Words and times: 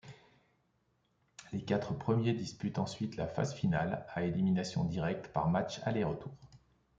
Les 1.51 1.63
quatre 1.63 1.93
premiers 1.93 2.33
disputent 2.33 2.79
ensuite 2.79 3.17
la 3.17 3.27
phase 3.27 3.53
finale, 3.53 4.03
à 4.15 4.23
élimination 4.23 4.83
directe 4.83 5.27
par 5.27 5.47
matchs 5.47 5.79
aller-retour. 5.83 6.33